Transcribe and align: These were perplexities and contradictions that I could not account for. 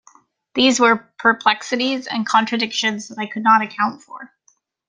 These 0.55 0.79
were 0.79 1.13
perplexities 1.19 2.07
and 2.07 2.25
contradictions 2.25 3.07
that 3.09 3.19
I 3.19 3.27
could 3.27 3.43
not 3.43 3.61
account 3.61 4.01
for. 4.01 4.33